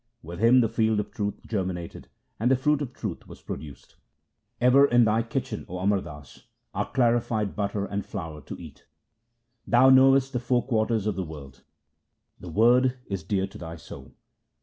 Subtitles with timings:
[0.23, 2.07] With him the field of truth germinated
[2.39, 3.97] and the fruit of truth was produced.
[4.59, 8.87] Ever in thy kitchen, O Amar Das, are clarified butter and flour to eat.
[9.67, 11.61] Thou knowest the four quarters of the world;
[12.39, 14.15] the Word is dear to thy soul.